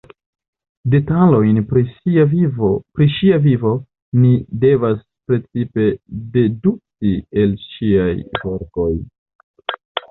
[0.93, 1.83] Detalojn pri
[3.11, 3.75] ŝia vivo
[4.23, 4.33] ni
[4.65, 5.89] devas precipe
[6.37, 8.13] dedukti el ŝiaj
[8.45, 8.93] verkoj.